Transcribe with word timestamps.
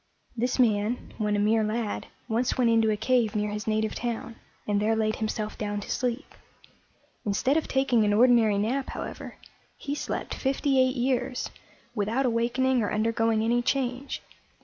This 0.35 0.57
man, 0.57 1.13
when 1.19 1.35
a 1.35 1.39
mere 1.39 1.63
lad, 1.63 2.07
once 2.27 2.57
went 2.57 2.71
into 2.71 2.89
a 2.89 2.97
cave 2.97 3.35
near 3.35 3.51
his 3.51 3.67
native 3.67 3.93
town, 3.93 4.35
and 4.65 4.81
there 4.81 4.95
laid 4.95 5.17
himself 5.17 5.59
down 5.59 5.79
to 5.79 5.91
sleep. 5.91 6.33
Instead 7.23 7.55
of 7.55 7.67
taking 7.67 8.03
an 8.03 8.11
ordinary 8.11 8.57
nap, 8.57 8.89
however, 8.89 9.35
he 9.77 9.93
slept 9.93 10.33
fifty 10.33 10.79
eight 10.79 10.95
years, 10.95 11.51
without 11.93 12.25
awakening 12.25 12.81
or 12.81 12.91
undergoing 12.91 13.43
any 13.43 13.61
change. 13.61 14.23